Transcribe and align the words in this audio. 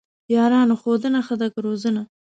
یارانو! 0.35 0.75
ښوونه 0.81 1.19
ښه 1.27 1.35
ده 1.39 1.47
که 1.53 1.59
روزنه؟! 1.65 2.01